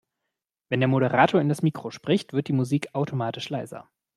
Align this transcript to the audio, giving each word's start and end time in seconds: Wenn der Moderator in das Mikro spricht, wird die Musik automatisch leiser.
Wenn 0.69 0.79
der 0.79 0.87
Moderator 0.89 1.39
in 1.39 1.47
das 1.47 1.61
Mikro 1.61 1.91
spricht, 1.91 2.33
wird 2.33 2.47
die 2.47 2.53
Musik 2.53 2.95
automatisch 2.95 3.49
leiser. 3.51 3.87